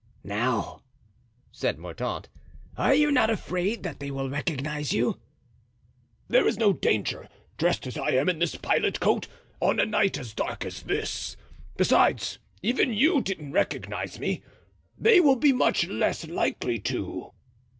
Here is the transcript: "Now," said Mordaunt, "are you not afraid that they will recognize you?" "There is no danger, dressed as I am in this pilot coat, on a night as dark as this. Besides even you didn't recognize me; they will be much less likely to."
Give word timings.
"Now," 0.23 0.81
said 1.51 1.77
Mordaunt, 1.77 2.27
"are 2.75 2.95
you 2.95 3.11
not 3.11 3.29
afraid 3.29 3.83
that 3.83 3.99
they 3.99 4.09
will 4.09 4.31
recognize 4.31 4.93
you?" 4.93 5.19
"There 6.27 6.47
is 6.47 6.57
no 6.57 6.73
danger, 6.73 7.29
dressed 7.55 7.85
as 7.85 7.99
I 7.99 8.07
am 8.13 8.27
in 8.27 8.39
this 8.39 8.55
pilot 8.55 8.99
coat, 8.99 9.27
on 9.59 9.79
a 9.79 9.85
night 9.85 10.17
as 10.17 10.33
dark 10.33 10.65
as 10.65 10.81
this. 10.81 11.37
Besides 11.77 12.39
even 12.63 12.91
you 12.95 13.21
didn't 13.21 13.51
recognize 13.51 14.17
me; 14.19 14.41
they 14.97 15.19
will 15.21 15.35
be 15.35 15.53
much 15.53 15.85
less 15.85 16.25
likely 16.25 16.79
to." 16.79 17.33